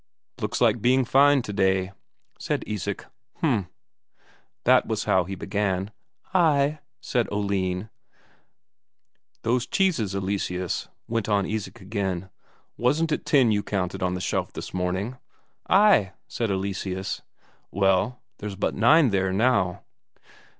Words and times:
"Looks 0.39 0.59
like 0.59 0.81
being 0.81 1.05
fine 1.05 1.43
today," 1.43 1.91
said 2.39 2.63
Isak. 2.65 3.05
"H'm." 3.43 3.67
That 4.63 4.87
was 4.87 5.03
how 5.03 5.25
he 5.25 5.35
began. 5.35 5.91
"Ay," 6.33 6.79
said 7.01 7.27
Oline. 7.31 7.91
"Those 9.43 9.67
cheeses, 9.67 10.15
Eleseus," 10.15 10.87
went 11.07 11.29
on 11.29 11.45
Isak 11.45 11.81
again, 11.81 12.31
"wasn't 12.77 13.11
it 13.11 13.27
ten 13.27 13.51
you 13.51 13.61
counted 13.61 14.01
on 14.01 14.15
the 14.15 14.21
shelf 14.21 14.51
this 14.51 14.73
morning?" 14.73 15.17
"Ay," 15.69 16.13
said 16.27 16.49
Eleseus. 16.49 17.21
"Well, 17.69 18.19
there's 18.39 18.55
but 18.55 18.73
nine 18.73 19.11
there 19.11 19.31
now." 19.31 19.83